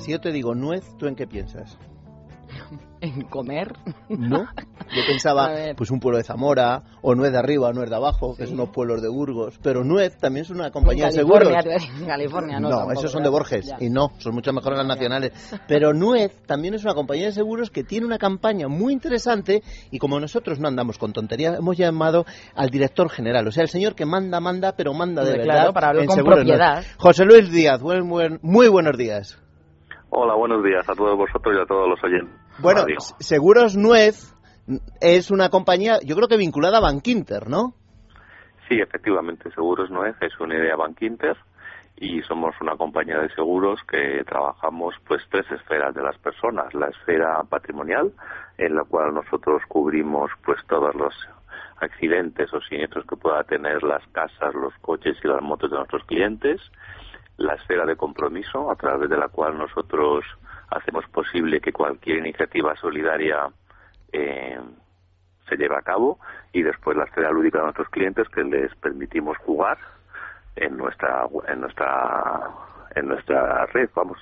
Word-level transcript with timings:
si 0.00 0.12
yo 0.12 0.20
te 0.20 0.32
digo 0.32 0.54
nuez, 0.54 0.84
¿tú 0.98 1.06
en 1.06 1.14
qué 1.14 1.26
piensas? 1.26 1.78
en 3.00 3.22
comer. 3.22 3.72
No, 4.08 4.40
yo 4.94 5.02
pensaba, 5.06 5.50
pues 5.76 5.90
un 5.90 6.00
pueblo 6.00 6.18
de 6.18 6.24
Zamora, 6.24 6.82
o 7.02 7.14
Nuez 7.14 7.32
de 7.32 7.38
arriba, 7.38 7.68
o 7.68 7.72
Nuez 7.72 7.88
de 7.88 7.96
abajo, 7.96 8.36
que 8.36 8.46
son 8.46 8.54
unos 8.54 8.70
pueblos 8.70 9.02
de 9.02 9.08
Burgos. 9.08 9.58
Pero 9.62 9.84
Nuez 9.84 10.18
también 10.18 10.44
es 10.44 10.50
una 10.50 10.70
compañía 10.70 11.06
de 11.06 11.12
seguros. 11.12 11.52
California, 12.06 12.60
no. 12.60 12.68
No, 12.68 12.92
esos 12.92 13.10
son 13.10 13.22
de 13.22 13.28
Borges, 13.28 13.72
y 13.78 13.90
no, 13.90 14.12
son 14.18 14.34
mucho 14.34 14.52
mejores 14.52 14.78
las 14.78 14.86
nacionales. 14.86 15.32
Pero 15.66 15.92
Nuez 15.92 16.42
también 16.46 16.74
es 16.74 16.84
una 16.84 16.94
compañía 16.94 17.26
de 17.26 17.32
seguros 17.32 17.70
que 17.70 17.84
tiene 17.84 18.06
una 18.06 18.18
campaña 18.18 18.68
muy 18.68 18.92
interesante, 18.92 19.62
y 19.90 19.98
como 19.98 20.20
nosotros 20.20 20.58
no 20.60 20.68
andamos 20.68 20.98
con 20.98 21.12
tonterías, 21.12 21.58
hemos 21.58 21.76
llamado 21.76 22.26
al 22.54 22.70
director 22.70 23.08
general, 23.10 23.46
o 23.48 23.52
sea, 23.52 23.62
el 23.62 23.68
señor 23.68 23.94
que 23.94 24.04
manda, 24.04 24.40
manda, 24.40 24.74
pero 24.76 24.92
manda 24.92 25.24
de 25.24 25.38
verdad. 25.38 25.72
para 25.72 25.88
hablar 25.88 26.06
con 26.06 26.24
propiedad. 26.24 26.84
José 26.96 27.24
Luis 27.24 27.50
Díaz, 27.50 27.80
muy 27.82 28.68
buenos 28.68 28.96
días. 28.96 29.38
Hola, 30.12 30.34
buenos 30.34 30.64
días 30.64 30.88
a 30.88 30.94
todos 30.94 31.16
vosotros 31.16 31.56
y 31.56 31.60
a 31.60 31.66
todos 31.66 31.88
los 31.88 32.02
oyentes. 32.02 32.34
Bueno, 32.58 32.84
Seguros 33.20 33.76
Nuez 33.76 34.34
es 35.00 35.30
una 35.30 35.50
compañía, 35.50 35.98
yo 36.04 36.16
creo 36.16 36.26
que 36.26 36.36
vinculada 36.36 36.78
a 36.78 36.80
Bankinter, 36.80 37.48
¿no? 37.48 37.74
Sí, 38.68 38.80
efectivamente, 38.80 39.50
Seguros 39.52 39.88
Nuez 39.88 40.16
es 40.20 40.32
una 40.40 40.56
idea 40.56 40.74
Bankinter 40.74 41.36
y 41.96 42.22
somos 42.22 42.56
una 42.60 42.76
compañía 42.76 43.18
de 43.18 43.28
seguros 43.34 43.78
que 43.88 44.24
trabajamos 44.24 44.94
pues 45.06 45.22
tres 45.30 45.46
esferas 45.52 45.94
de 45.94 46.02
las 46.02 46.18
personas, 46.18 46.74
la 46.74 46.88
esfera 46.88 47.44
patrimonial 47.48 48.12
en 48.58 48.74
la 48.74 48.82
cual 48.82 49.14
nosotros 49.14 49.62
cubrimos 49.68 50.30
pues 50.44 50.58
todos 50.66 50.92
los 50.96 51.14
accidentes 51.80 52.52
o 52.52 52.60
siniestros 52.62 53.06
que 53.06 53.16
pueda 53.16 53.44
tener 53.44 53.82
las 53.84 54.04
casas, 54.08 54.54
los 54.54 54.74
coches 54.80 55.16
y 55.22 55.28
las 55.28 55.40
motos 55.40 55.70
de 55.70 55.76
nuestros 55.76 56.02
clientes, 56.04 56.60
la 57.40 57.54
esfera 57.54 57.86
de 57.86 57.96
compromiso 57.96 58.70
a 58.70 58.76
través 58.76 59.08
de 59.08 59.16
la 59.16 59.28
cual 59.28 59.56
nosotros 59.56 60.24
hacemos 60.68 61.06
posible 61.08 61.60
que 61.60 61.72
cualquier 61.72 62.18
iniciativa 62.18 62.76
solidaria 62.76 63.48
eh, 64.12 64.60
se 65.48 65.56
lleve 65.56 65.74
a 65.74 65.82
cabo 65.82 66.18
y 66.52 66.62
después 66.62 66.98
la 66.98 67.04
esfera 67.04 67.30
lúdica 67.30 67.58
de 67.58 67.64
nuestros 67.64 67.88
clientes 67.88 68.28
que 68.28 68.44
les 68.44 68.74
permitimos 68.76 69.38
jugar 69.38 69.78
en 70.54 70.76
nuestra 70.76 71.26
en 71.48 71.60
nuestra 71.62 72.50
en 72.94 73.06
nuestra 73.06 73.66
red, 73.66 73.88
vamos. 73.94 74.18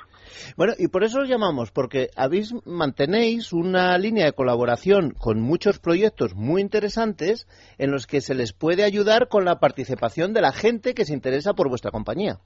Bueno, 0.56 0.74
y 0.78 0.88
por 0.88 1.02
eso 1.02 1.20
os 1.20 1.28
llamamos, 1.28 1.72
porque 1.72 2.10
habéis, 2.14 2.54
mantenéis 2.66 3.54
una 3.54 3.96
línea 3.96 4.26
de 4.26 4.34
colaboración 4.34 5.14
con 5.18 5.40
muchos 5.40 5.78
proyectos 5.78 6.34
muy 6.34 6.60
interesantes 6.60 7.48
en 7.78 7.90
los 7.90 8.06
que 8.06 8.20
se 8.20 8.34
les 8.34 8.52
puede 8.52 8.84
ayudar 8.84 9.28
con 9.28 9.46
la 9.46 9.58
participación 9.58 10.34
de 10.34 10.42
la 10.42 10.52
gente 10.52 10.92
que 10.92 11.06
se 11.06 11.14
interesa 11.14 11.54
por 11.54 11.70
vuestra 11.70 11.90
compañía. 11.90 12.40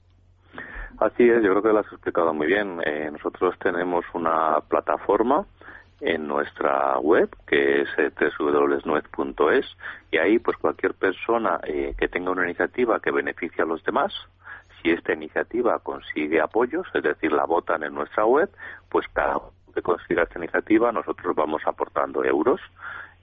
Así 0.99 1.23
es, 1.23 1.43
yo 1.43 1.51
creo 1.51 1.61
que 1.61 1.69
lo 1.69 1.79
has 1.79 1.91
explicado 1.91 2.33
muy 2.33 2.47
bien. 2.47 2.79
Eh, 2.85 3.09
nosotros 3.11 3.57
tenemos 3.59 4.05
una 4.13 4.59
plataforma 4.67 5.45
en 5.99 6.27
nuestra 6.27 6.99
web 6.99 7.29
que 7.47 7.81
es 7.81 7.89
eh, 7.97 8.11
www.nuez.es 8.37 9.65
y 10.11 10.17
ahí 10.17 10.39
pues 10.39 10.57
cualquier 10.57 10.93
persona 10.93 11.59
eh, 11.63 11.95
que 11.97 12.09
tenga 12.09 12.31
una 12.31 12.43
iniciativa 12.43 12.99
que 12.99 13.11
beneficie 13.11 13.63
a 13.63 13.65
los 13.65 13.83
demás 13.83 14.13
si 14.81 14.91
esta 14.91 15.13
iniciativa 15.13 15.79
consigue 15.79 16.41
apoyos, 16.41 16.85
es 16.93 17.03
decir, 17.03 17.31
la 17.31 17.45
votan 17.45 17.83
en 17.83 17.93
nuestra 17.93 18.25
web, 18.25 18.49
pues 18.89 19.07
cada 19.13 19.37
uno 19.37 19.53
que 19.73 19.81
consiga 19.81 20.23
esta 20.23 20.37
iniciativa 20.37 20.91
nosotros 20.91 21.35
vamos 21.35 21.61
aportando 21.65 22.23
euros 22.23 22.59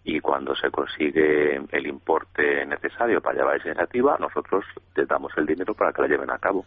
y 0.03 0.21
cuando 0.21 0.55
se 0.57 0.71
consigue 0.71 1.57
el 1.57 1.87
importe 1.87 2.65
necesario 2.67 3.21
para 3.21 3.39
llevar 3.39 3.57
esa 3.57 3.69
iniciativa, 3.69 4.17
nosotros 4.19 4.65
les 4.95 5.07
damos 5.07 5.33
el 5.37 5.47
dinero 5.47 5.75
para 5.75 5.93
que 5.93 6.03
la 6.03 6.09
lleven 6.09 6.31
a 6.31 6.39
cabo. 6.39 6.65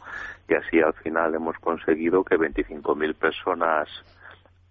Y 0.48 0.54
así 0.54 0.80
al 0.80 0.94
final 0.94 1.34
hemos 1.34 1.58
conseguido 1.58 2.24
que 2.24 2.38
25.000 2.38 3.16
personas 3.16 3.90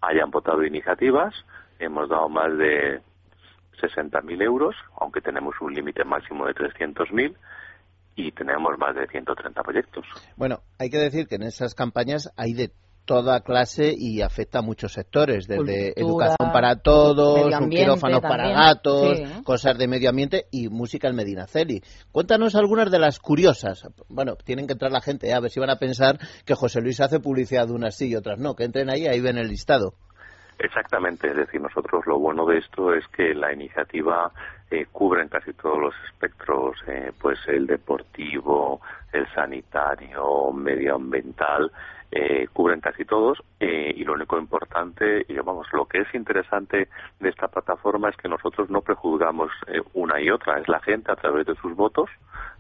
hayan 0.00 0.31
votado 0.31 0.65
iniciativas, 0.65 1.34
hemos 1.78 2.09
dado 2.09 2.28
más 2.28 2.56
de 2.56 3.00
60.000 3.81 4.43
euros, 4.43 4.77
aunque 5.00 5.21
tenemos 5.21 5.55
un 5.61 5.75
límite 5.75 6.05
máximo 6.05 6.47
de 6.47 6.55
300.000 6.55 7.34
y 8.15 8.31
tenemos 8.33 8.79
más 8.79 8.94
de 8.94 9.06
130 9.09 9.62
proyectos. 9.62 10.05
Bueno, 10.37 10.61
hay 10.79 10.91
que 10.91 10.99
decir 10.99 11.27
que 11.27 11.37
en 11.37 11.43
esas 11.43 11.75
campañas 11.75 12.33
hay 12.37 12.53
de 12.53 12.71
toda 13.05 13.41
clase 13.41 13.93
y 13.97 14.23
afecta 14.23 14.61
a 14.61 14.63
muchos 14.63 14.93
sectores, 14.93 15.47
desde 15.47 15.99
educación 16.01 16.53
para 16.53 16.77
todos, 16.77 17.53
un 17.61 17.71
quirófano 17.71 18.21
para 18.21 18.49
gatos, 18.51 19.21
cosas 19.45 19.77
de 19.77 19.89
medio 19.89 20.11
ambiente 20.11 20.47
y 20.51 20.69
música 20.69 21.09
en 21.09 21.17
Medinaceli. 21.17 21.83
Cuéntanos 22.12 22.55
algunas 22.55 22.91
de 22.91 22.99
las 22.99 23.19
curiosas. 23.19 23.89
Bueno, 24.09 24.37
tienen 24.37 24.67
que 24.67 24.75
entrar 24.75 24.93
la 24.93 25.01
gente, 25.01 25.29
¿eh? 25.29 25.35
a 25.35 25.41
ver 25.41 25.51
si 25.51 25.61
van 25.61 25.71
a 25.71 25.77
pensar 25.77 26.19
que 26.45 26.55
José 26.55 26.81
Luis 26.81 27.01
hace 27.01 27.21
publicidad 27.21 27.67
de 27.67 27.73
unas 27.73 27.97
sí 27.97 28.09
y 28.09 28.17
otras 28.17 28.39
no, 28.39 28.55
que 28.55 28.65
entren 28.65 28.91
ahí, 28.91 29.07
ahí 29.07 29.21
ven 29.21 29.39
el 29.39 29.49
listado. 29.49 29.95
Exactamente, 30.59 31.29
es 31.29 31.37
decir, 31.37 31.61
nosotros 31.61 32.07
lo 32.07 32.21
bueno 32.21 32.47
de 32.47 32.59
esto 32.59 32.95
es 32.95 33.05
que 33.09 33.35
la 33.35 33.53
iniciativa 33.53 34.31
eh, 34.71 34.87
cubre 34.93 35.23
en 35.23 35.29
casi 35.29 35.53
todos 35.55 35.79
los 35.79 35.95
espectros, 36.07 36.77
eh, 36.87 37.11
pues 37.21 37.39
el 37.49 37.67
deportivo, 37.67 38.81
el 39.12 39.27
sanitario, 39.35 40.53
medioambiental, 40.53 41.73
eh, 42.12 42.47
cubren 42.53 42.81
casi 42.81 43.06
todos 43.06 43.43
eh, 43.59 43.93
y 43.97 44.05
lo 44.05 44.12
único 44.12 44.39
importante, 44.39 45.25
y 45.27 45.34
vamos, 45.39 45.67
lo 45.73 45.87
que 45.87 46.00
es 46.00 46.15
interesante 46.15 46.89
de 47.19 47.28
esta 47.28 47.49
plataforma 47.49 48.11
es 48.11 48.17
que 48.17 48.28
nosotros 48.28 48.69
no 48.69 48.83
prejuzgamos 48.83 49.50
eh, 49.67 49.81
una 49.95 50.21
y 50.21 50.31
otra, 50.31 50.59
es 50.59 50.69
la 50.69 50.81
gente 50.81 51.11
a 51.11 51.17
través 51.17 51.47
de 51.47 51.55
sus 51.56 51.75
votos 51.75 52.11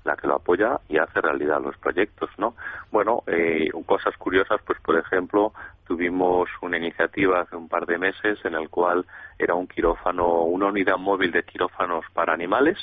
la 0.04 0.16
que 0.16 0.26
lo 0.26 0.36
apoya 0.36 0.80
y 0.88 0.98
hace 0.98 1.20
realidad 1.20 1.60
los 1.62 1.76
proyectos, 1.76 2.30
¿no? 2.36 2.56
Bueno, 2.90 3.22
eh, 3.26 3.70
cosas 3.86 4.16
curiosas, 4.16 4.60
pues 4.66 4.80
por 4.80 4.96
ejemplo, 4.96 5.52
tuvimos 5.86 6.48
una 6.60 6.78
iniciativa 6.78 7.42
hace 7.42 7.54
un 7.54 7.68
par 7.68 7.86
de 7.86 7.98
meses 7.98 8.38
en 8.44 8.54
el 8.54 8.68
cual 8.68 9.04
era 9.38 9.54
un 9.54 9.66
quirófano, 9.66 10.42
una 10.42 10.66
unidad 10.66 10.96
móvil 10.96 11.30
de 11.30 11.44
quirófanos 11.44 12.04
para 12.12 12.32
animales 12.32 12.78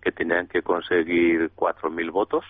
que 0.00 0.12
tenían 0.12 0.46
que 0.46 0.62
conseguir 0.62 1.50
4.000 1.56 2.10
votos 2.12 2.44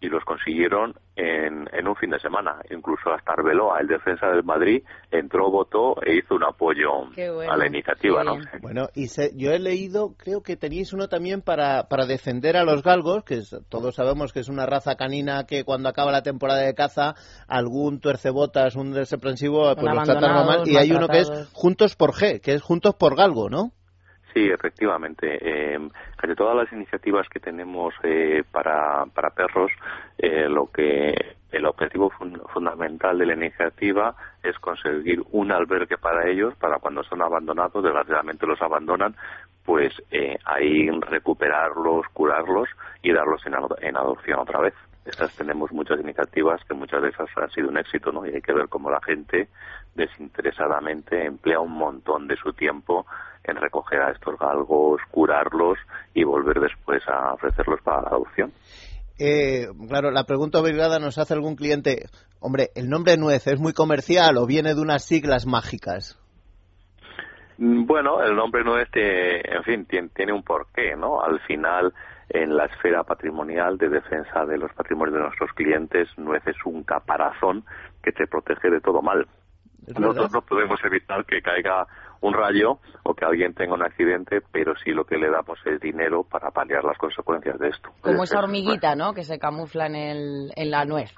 y 0.00 0.08
los 0.08 0.24
consiguieron 0.24 0.94
en, 1.16 1.68
en, 1.72 1.88
un 1.88 1.96
fin 1.96 2.10
de 2.10 2.20
semana. 2.20 2.56
Incluso 2.70 3.12
hasta 3.12 3.32
Arbeloa, 3.32 3.80
el 3.80 3.88
defensa 3.88 4.28
del 4.28 4.44
Madrid, 4.44 4.82
entró, 5.10 5.50
votó 5.50 5.96
e 6.04 6.16
hizo 6.16 6.36
un 6.36 6.44
apoyo 6.44 7.06
a 7.50 7.56
la 7.56 7.66
iniciativa. 7.66 8.22
¿no? 8.22 8.36
Bueno, 8.62 8.88
y 8.94 9.08
yo 9.36 9.50
he 9.50 9.58
leído, 9.58 10.14
creo 10.16 10.42
que 10.42 10.56
teníais 10.56 10.92
uno 10.92 11.08
también 11.08 11.42
para, 11.42 11.88
para 11.88 12.06
defender 12.06 12.56
a 12.56 12.64
los 12.64 12.82
galgos, 12.82 13.24
que 13.24 13.40
todos 13.68 13.96
sabemos 13.96 14.32
que 14.32 14.40
es 14.40 14.48
una 14.48 14.66
raza 14.66 14.94
canina 14.94 15.44
que 15.46 15.64
cuando 15.64 15.88
acaba 15.88 16.12
la 16.12 16.22
temporada 16.22 16.60
de 16.60 16.74
caza, 16.74 17.14
algún 17.48 18.00
tuercebotas, 18.00 18.76
un 18.76 18.92
desaprensivo, 18.92 19.74
pues 19.74 19.94
los 19.94 20.04
tratan 20.04 20.46
mal. 20.46 20.62
Y 20.68 20.76
hay 20.76 20.92
uno 20.92 21.08
que 21.08 21.20
es 21.20 21.30
Juntos 21.52 21.96
por 21.96 22.12
G, 22.12 22.40
que 22.40 22.52
es 22.52 22.62
Juntos 22.62 22.94
por 22.94 23.16
Galgo, 23.16 23.50
¿no? 23.50 23.72
Sí, 24.34 24.50
efectivamente. 24.50 25.38
Eh, 25.40 25.88
casi 26.16 26.34
todas 26.34 26.56
las 26.56 26.72
iniciativas 26.72 27.28
que 27.28 27.40
tenemos 27.40 27.94
eh, 28.02 28.44
para, 28.50 29.06
para 29.06 29.30
perros, 29.30 29.72
eh, 30.18 30.48
lo 30.48 30.66
que 30.70 31.36
el 31.50 31.64
objetivo 31.64 32.10
fundamental 32.52 33.18
de 33.18 33.26
la 33.26 33.34
iniciativa 33.34 34.14
es 34.42 34.58
conseguir 34.58 35.22
un 35.32 35.50
albergue 35.50 35.96
para 35.96 36.28
ellos, 36.28 36.54
para 36.56 36.78
cuando 36.78 37.02
son 37.04 37.22
abandonados, 37.22 37.82
desgraciadamente 37.82 38.46
los 38.46 38.60
abandonan, 38.60 39.16
pues 39.64 39.92
eh, 40.10 40.36
ahí 40.44 40.90
recuperarlos, 40.90 42.06
curarlos 42.12 42.68
y 43.02 43.12
darlos 43.12 43.44
en, 43.46 43.54
en 43.80 43.96
adopción 43.96 44.40
otra 44.40 44.60
vez. 44.60 44.74
Estas 45.06 45.34
tenemos 45.36 45.72
muchas 45.72 45.98
iniciativas 46.00 46.62
que 46.64 46.74
muchas 46.74 47.00
veces 47.00 47.26
han 47.34 47.50
sido 47.50 47.70
un 47.70 47.78
éxito, 47.78 48.12
¿no? 48.12 48.26
Y 48.26 48.34
hay 48.34 48.42
que 48.42 48.52
ver 48.52 48.68
cómo 48.68 48.90
la 48.90 49.00
gente 49.00 49.48
desinteresadamente 49.94 51.24
emplea 51.24 51.60
un 51.60 51.72
montón 51.72 52.28
de 52.28 52.36
su 52.36 52.52
tiempo 52.52 53.06
en 53.48 53.56
recoger 53.56 54.00
a 54.00 54.12
estos 54.12 54.38
galgos, 54.38 55.00
curarlos 55.10 55.78
y 56.14 56.24
volver 56.24 56.60
después 56.60 57.02
a 57.08 57.32
ofrecerlos 57.34 57.80
para 57.82 58.02
la 58.02 58.08
adopción. 58.08 58.52
Eh, 59.18 59.66
claro, 59.88 60.10
la 60.12 60.24
pregunta 60.24 60.60
obligada 60.60 61.00
nos 61.00 61.18
hace 61.18 61.34
algún 61.34 61.56
cliente, 61.56 62.06
hombre, 62.40 62.68
¿el 62.76 62.88
nombre 62.88 63.16
nuez 63.16 63.46
es 63.48 63.58
muy 63.58 63.72
comercial 63.72 64.36
o 64.36 64.46
viene 64.46 64.74
de 64.74 64.80
unas 64.80 65.04
siglas 65.04 65.44
mágicas? 65.44 66.20
Mm, 67.58 67.86
bueno, 67.86 68.22
el 68.22 68.36
nombre 68.36 68.62
nuez, 68.62 68.88
en 68.94 69.64
fin, 69.64 69.86
tiene, 69.86 70.32
un 70.32 70.44
porqué, 70.44 70.94
¿no? 70.96 71.20
Al 71.20 71.40
final, 71.40 71.92
en 72.28 72.56
la 72.56 72.66
esfera 72.66 73.02
patrimonial 73.02 73.76
de 73.76 73.88
defensa 73.88 74.44
de 74.46 74.56
los 74.56 74.72
patrimonios 74.72 75.16
de 75.16 75.22
nuestros 75.22 75.50
clientes, 75.52 76.08
nuez 76.16 76.46
es 76.46 76.56
un 76.64 76.84
caparazón 76.84 77.64
que 78.02 78.12
te 78.12 78.28
protege 78.28 78.70
de 78.70 78.80
todo 78.80 79.02
mal. 79.02 79.26
Nosotros 79.88 80.32
no 80.32 80.42
podemos 80.42 80.78
evitar 80.84 81.24
que 81.24 81.42
caiga 81.42 81.86
un 82.20 82.34
rayo 82.34 82.78
o 83.04 83.14
que 83.14 83.24
alguien 83.24 83.54
tenga 83.54 83.74
un 83.74 83.82
accidente, 83.82 84.40
pero 84.52 84.74
sí 84.84 84.90
lo 84.90 85.04
que 85.04 85.16
le 85.16 85.30
damos 85.30 85.58
es 85.64 85.80
dinero 85.80 86.24
para 86.24 86.50
paliar 86.50 86.84
las 86.84 86.98
consecuencias 86.98 87.58
de 87.58 87.68
esto. 87.68 87.90
Como 88.00 88.24
esa 88.24 88.38
hormiguita, 88.38 88.94
¿no? 88.94 89.14
Que 89.14 89.24
se 89.24 89.38
camufla 89.38 89.86
en, 89.86 89.94
el, 89.94 90.52
en 90.56 90.70
la 90.70 90.84
nuez. 90.84 91.10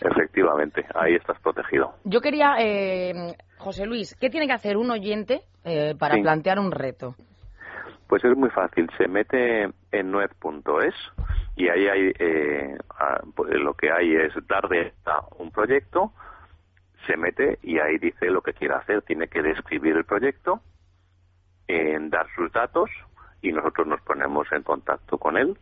Efectivamente, 0.00 0.84
ahí 0.94 1.14
estás 1.14 1.38
protegido. 1.40 1.94
Yo 2.04 2.20
quería, 2.20 2.56
eh, 2.58 3.34
José 3.58 3.86
Luis, 3.86 4.14
¿qué 4.20 4.28
tiene 4.28 4.46
que 4.46 4.52
hacer 4.52 4.76
un 4.76 4.90
oyente 4.90 5.42
eh, 5.64 5.94
para 5.98 6.16
plantear 6.16 6.58
un 6.58 6.72
reto? 6.72 7.14
Pues 8.08 8.22
es 8.24 8.36
muy 8.36 8.50
fácil, 8.50 8.88
se 8.98 9.08
mete 9.08 9.70
en 9.90 10.10
nuez.es 10.10 10.94
y 11.56 11.68
ahí 11.68 11.88
hay, 11.88 12.12
eh, 12.18 12.76
pues 13.34 13.54
lo 13.54 13.74
que 13.74 13.90
hay 13.90 14.14
es 14.14 14.32
dar 14.46 14.68
de 14.68 14.92
un 15.38 15.50
proyecto, 15.50 16.12
se 17.06 17.16
mete 17.16 17.58
y 17.62 17.78
ahí 17.78 17.98
dice 17.98 18.30
lo 18.30 18.42
que 18.42 18.52
quiere 18.52 18.74
hacer. 18.74 19.02
Tiene 19.02 19.28
que 19.28 19.42
describir 19.42 19.96
el 19.96 20.04
proyecto, 20.04 20.60
en 21.68 22.10
dar 22.10 22.26
sus 22.34 22.52
datos 22.52 22.90
y 23.42 23.52
nosotros 23.52 23.86
nos 23.86 24.00
ponemos 24.02 24.50
en 24.52 24.62
contacto 24.62 25.18
con 25.18 25.36
él 25.36 25.58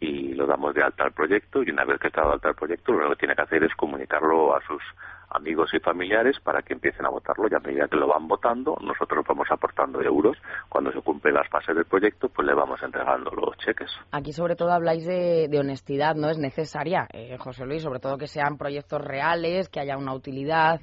y 0.00 0.34
lo 0.34 0.46
damos 0.46 0.74
de 0.74 0.82
alta 0.82 1.04
al 1.04 1.12
proyecto 1.12 1.62
y 1.62 1.70
una 1.70 1.84
vez 1.84 1.98
que 1.98 2.08
está 2.08 2.20
dado 2.20 2.34
alta 2.34 2.48
al 2.48 2.54
proyecto 2.54 2.92
lo 2.92 3.10
que 3.10 3.16
tiene 3.16 3.34
que 3.34 3.42
hacer 3.42 3.64
es 3.64 3.74
comunicarlo 3.74 4.54
a 4.54 4.60
sus 4.66 4.82
amigos 5.30 5.70
y 5.74 5.80
familiares 5.80 6.38
para 6.40 6.62
que 6.62 6.74
empiecen 6.74 7.06
a 7.06 7.10
votarlo. 7.10 7.48
Y 7.50 7.54
a 7.54 7.60
medida 7.60 7.88
que 7.88 7.96
lo 7.96 8.08
van 8.08 8.28
votando 8.28 8.76
nosotros 8.80 9.24
vamos 9.26 9.48
aportando 9.50 10.00
euros. 10.02 10.36
Cuando 10.68 10.92
se 10.92 11.00
cumplen 11.00 11.34
las 11.34 11.48
fases 11.48 11.74
del 11.74 11.84
proyecto 11.84 12.28
pues 12.28 12.46
le 12.46 12.54
vamos 12.54 12.82
entregando 12.82 13.30
los 13.30 13.56
cheques. 13.58 13.90
Aquí 14.12 14.32
sobre 14.32 14.56
todo 14.56 14.72
habláis 14.72 15.06
de, 15.06 15.48
honestidad 15.58 16.14
no 16.16 16.28
es 16.28 16.38
necesaria 16.38 17.08
eh, 17.12 17.36
José 17.38 17.64
Luis 17.64 17.82
sobre 17.82 17.98
todo 17.98 18.18
que 18.18 18.26
sean 18.26 18.58
proyectos 18.58 19.02
reales 19.02 19.68
que 19.68 19.80
haya 19.80 19.96
una 19.96 20.14
utilidad. 20.14 20.80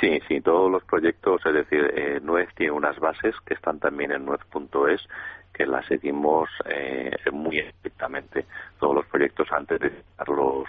Sí, 0.00 0.20
sí, 0.28 0.40
todos 0.42 0.70
los 0.70 0.84
proyectos, 0.84 1.40
es 1.46 1.54
decir, 1.54 1.90
eh, 1.96 2.20
Nuez 2.20 2.50
tiene 2.54 2.72
unas 2.72 2.98
bases 2.98 3.34
que 3.46 3.54
están 3.54 3.78
también 3.78 4.12
en 4.12 4.26
nuez.es 4.26 5.00
que 5.54 5.64
las 5.64 5.86
seguimos 5.86 6.50
eh, 6.66 7.16
muy 7.32 7.58
estrictamente. 7.58 8.44
Todos 8.78 8.96
los 8.96 9.06
proyectos 9.06 9.48
antes 9.50 9.80
de 9.80 9.90
darlos 10.18 10.68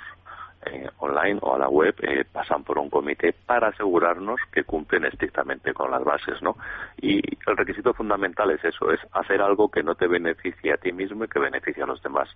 eh, 0.69 0.89
online 0.99 1.39
o 1.41 1.55
a 1.55 1.59
la 1.59 1.69
web 1.69 1.95
eh, 2.01 2.25
pasan 2.31 2.63
por 2.63 2.77
un 2.77 2.89
comité 2.89 3.33
para 3.33 3.69
asegurarnos 3.69 4.39
que 4.51 4.63
cumplen 4.63 5.05
estrictamente 5.05 5.73
con 5.73 5.91
las 5.91 6.03
bases, 6.03 6.41
¿no? 6.41 6.57
Y 6.97 7.21
el 7.47 7.57
requisito 7.57 7.93
fundamental 7.93 8.51
es 8.51 8.63
eso, 8.63 8.91
es 8.91 8.99
hacer 9.13 9.41
algo 9.41 9.69
que 9.69 9.83
no 9.83 9.95
te 9.95 10.07
beneficie 10.07 10.73
a 10.73 10.77
ti 10.77 10.91
mismo 10.91 11.23
y 11.23 11.27
que 11.27 11.39
beneficie 11.39 11.83
a 11.83 11.87
los 11.87 12.01
demás. 12.01 12.29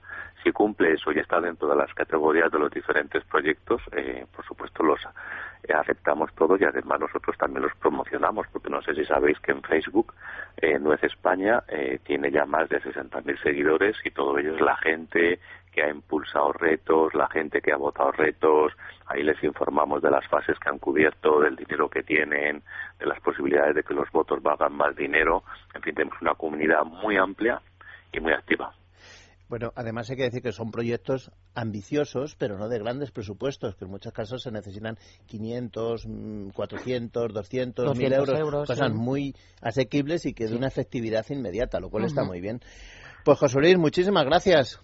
Si 0.44 0.52
cumple 0.52 0.94
eso 0.94 1.12
y 1.12 1.20
está 1.20 1.40
dentro 1.40 1.68
de 1.68 1.76
las 1.76 1.94
categorías 1.94 2.52
de 2.52 2.60
los 2.60 2.72
diferentes 2.72 3.24
proyectos, 3.26 3.82
por 4.36 4.46
supuesto 4.46 4.84
los 4.84 5.00
eh, 5.64 5.74
aceptamos 5.74 6.34
todos 6.34 6.60
y 6.60 6.64
además 6.64 7.00
nosotros 7.00 7.38
también 7.38 7.64
los 7.64 7.76
promocionamos, 7.76 8.48
porque 8.52 8.70
no 8.70 8.82
sé 8.82 8.96
si 8.96 9.06
sabéis 9.06 9.40
que 9.40 9.52
en 9.52 9.62
Facebook 9.62 10.14
eh, 10.58 10.80
Nuez 10.80 11.04
España 11.04 11.64
eh, 11.68 12.00
tiene 12.04 12.32
ya 12.32 12.46
más 12.46 12.68
de 12.70 12.82
60.000 12.82 13.42
seguidores 13.44 13.96
y 14.04 14.10
todo 14.10 14.38
ello 14.40 14.56
es 14.56 14.62
la 14.62 14.76
gente 14.78 15.40
que 15.72 15.84
ha 15.84 15.90
impulsado 15.90 16.52
retos, 16.54 17.14
la 17.14 17.28
gente 17.30 17.62
que 17.62 17.72
ha 17.72 17.78
votado 17.78 18.12
retos, 18.12 18.74
ahí 19.08 19.24
les 19.24 19.42
informamos 19.44 20.02
de 20.02 20.12
las 20.12 20.28
fases 20.28 20.58
que 20.60 20.70
han 20.70 20.80
cubierto, 20.80 21.40
del 21.40 21.56
dinero 21.56 21.90
que 21.90 22.04
tienen, 22.04 22.62
de 23.00 23.06
las 23.06 23.20
posibilidades 23.22 23.76
de 23.76 23.84
que 23.84 23.94
los 23.94 24.10
votos 24.12 24.42
valgan 24.42 24.74
más 24.74 24.96
dinero, 24.96 25.44
en 25.74 25.82
fin, 25.82 25.96
tenemos 25.96 26.22
una 26.22 26.36
comunidad 26.36 26.84
muy 26.84 27.18
amplia 27.18 27.62
y 28.12 28.20
muy 28.20 28.34
activa. 28.34 28.74
Bueno, 29.52 29.74
además 29.76 30.10
hay 30.10 30.16
que 30.16 30.24
decir 30.24 30.42
que 30.42 30.54
son 30.54 30.72
proyectos 30.72 31.30
ambiciosos, 31.56 32.38
pero 32.38 32.58
no 32.58 32.70
de 32.70 32.80
grandes 32.80 33.12
presupuestos, 33.12 33.76
que 33.76 33.84
en 33.84 33.92
muchos 33.92 34.14
casos 34.14 34.44
se 34.44 34.50
necesitan 34.50 34.98
500, 35.26 36.08
400, 36.54 37.34
200, 37.34 37.98
1000 37.98 38.14
euros, 38.14 38.66
cosas 38.66 38.94
muy 38.94 39.36
asequibles 39.62 40.26
y 40.26 40.34
que 40.34 40.48
de 40.48 40.56
una 40.56 40.68
efectividad 40.68 41.26
inmediata, 41.30 41.82
lo 41.82 41.90
cual 41.90 42.06
está 42.06 42.24
muy 42.24 42.40
bien. 42.40 42.62
Pues 43.26 43.40
José 43.40 43.60
Luis, 43.60 43.78
muchísimas 43.78 44.24
gracias. 44.24 44.82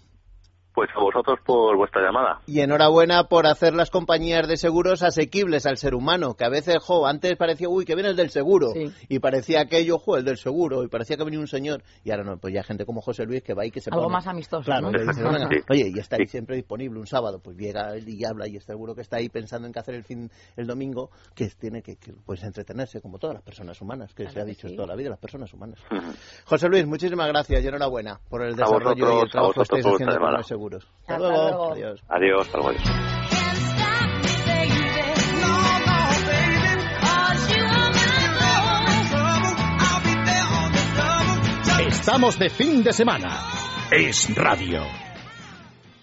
Pues 0.77 0.91
a 0.95 0.99
vosotros 0.99 1.39
por 1.43 1.75
vuestra 1.75 2.03
llamada. 2.03 2.39
Y 2.45 2.59
enhorabuena 2.59 3.23
por 3.23 3.47
hacer 3.47 3.73
las 3.73 3.89
compañías 3.89 4.47
de 4.47 4.57
seguros 4.57 5.01
asequibles 5.01 5.65
al 5.65 5.77
ser 5.77 5.95
humano, 5.95 6.35
que 6.35 6.45
a 6.45 6.49
veces, 6.49 6.77
jo, 6.79 7.07
antes 7.07 7.35
parecía, 7.35 7.67
uy, 7.67 7.83
que 7.83 7.95
viene 7.95 8.11
el 8.11 8.15
del 8.15 8.29
seguro, 8.29 8.73
y 9.09 9.17
parecía 9.17 9.61
aquello, 9.61 9.97
jo, 9.97 10.17
el 10.17 10.23
del 10.23 10.37
seguro, 10.37 10.83
y 10.83 10.87
parecía 10.87 11.17
que 11.17 11.23
venía 11.23 11.39
un 11.39 11.47
señor, 11.47 11.81
y 12.03 12.11
ahora 12.11 12.25
no, 12.25 12.37
pues 12.37 12.53
ya 12.53 12.61
gente 12.61 12.85
como 12.85 13.01
José 13.01 13.25
Luis 13.25 13.41
que 13.41 13.55
va 13.55 13.65
y 13.65 13.71
que 13.71 13.81
se 13.81 13.89
Algo 13.91 14.07
más 14.07 14.27
amistoso, 14.27 14.65
Claro, 14.65 14.89
oye, 15.67 15.91
y 15.95 15.97
está 15.97 16.17
ahí 16.19 16.27
siempre 16.27 16.55
disponible 16.55 16.99
un 16.99 17.07
sábado, 17.07 17.39
pues 17.43 17.57
llega 17.57 17.95
él 17.95 18.07
y 18.07 18.23
habla, 18.23 18.47
y 18.47 18.59
seguro 18.59 18.93
que 18.93 19.01
está 19.01 19.17
ahí 19.17 19.29
pensando 19.29 19.65
en 19.65 19.73
qué 19.73 19.79
hacer 19.79 19.95
el 19.95 20.03
fin, 20.03 20.29
el 20.57 20.67
domingo, 20.67 21.09
que 21.33 21.47
tiene 21.59 21.81
que, 21.81 21.97
pues, 22.23 22.43
entretenerse, 22.43 23.01
como 23.01 23.17
todas 23.17 23.33
las 23.33 23.43
personas 23.43 23.81
humanas, 23.81 24.13
que 24.13 24.29
se 24.29 24.39
ha 24.39 24.45
dicho 24.45 24.67
toda 24.75 24.89
la 24.89 24.95
vida, 24.95 25.09
las 25.09 25.19
personas 25.19 25.51
humanas. 25.51 25.79
José 26.45 26.69
Luis, 26.69 26.85
muchísimas 26.85 27.27
gracias 27.29 27.63
y 27.63 27.67
enhorabuena 27.67 28.19
por 28.29 28.43
el 28.43 28.55
desarrollo 28.55 29.21
y 29.21 29.23
el 29.23 29.31
trabajo 29.31 29.53
que 29.53 29.63
estáis 29.63 29.83
haciendo 29.83 30.19
con 30.19 30.35
el 30.35 30.43
seguro. 30.43 30.66
Hasta, 30.75 31.17
luego. 31.17 31.71
Adiós. 31.73 32.03
Adiós, 32.07 32.41
hasta 32.41 32.57
luego. 32.57 32.79
Estamos 41.87 42.39
de 42.39 42.49
fin 42.49 42.83
de 42.83 42.93
semana. 42.93 43.39
Es 43.91 44.33
radio. 44.35 45.06